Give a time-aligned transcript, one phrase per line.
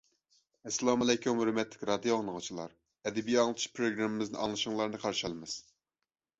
[0.69, 2.73] ئەسسالامۇئەلەيكۇم ھۆرمەتلىك رادىئو ئاڭلىغۇچىلار،
[3.11, 5.59] ئەدەبىي ئاڭلىتىش پروگراممىمىزنى ئاڭلىشىڭلارنى قارشى ئالىمىز.